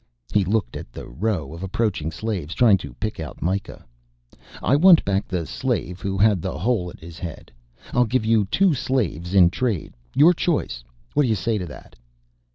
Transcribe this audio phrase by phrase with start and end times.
[0.33, 3.85] He looked at the row of approaching slaves, trying to pick out Mikah.
[4.63, 7.51] "I want back the slave who had the hole in his head.
[7.93, 10.83] I'll give you two slaves in trade, your choice.
[11.13, 11.93] What do you say to that?"